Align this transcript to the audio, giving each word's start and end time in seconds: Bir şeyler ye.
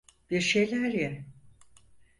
Bir 0.29 0.41
şeyler 0.41 0.85
ye. 0.93 1.25